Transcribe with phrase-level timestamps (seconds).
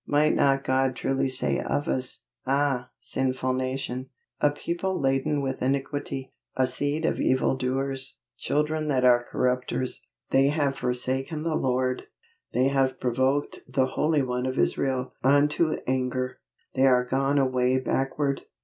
[0.07, 6.33] Might not God truly say of us, "Ah, sinful nation, a people laden with iniquity,
[6.55, 10.01] a seed of evildoers, children that are corrupters:
[10.31, 12.05] they have forsaken the Lord,
[12.51, 16.39] they have provoked the Holy One of Israel unto anger:
[16.73, 18.41] they are gone away backward."